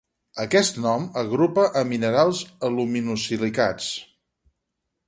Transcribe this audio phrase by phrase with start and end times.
[0.43, 3.93] Aquest nom agrupa a minerals aluminosilicats.